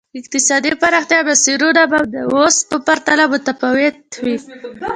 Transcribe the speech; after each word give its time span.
اقتصادي 0.19 0.71
پراختیا 0.81 1.19
مسیرونه 1.27 1.83
به 1.91 1.99
د 2.13 2.15
اوس 2.31 2.55
په 2.69 2.77
پرتله 2.87 3.25
متفاوت 3.33 3.97
وای. 4.23 4.35